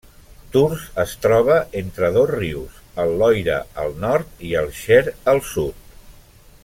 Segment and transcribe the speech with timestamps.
[0.53, 5.03] Tours es troba entre dos rius, el Loira al nord i el Cher
[5.35, 5.89] al sud.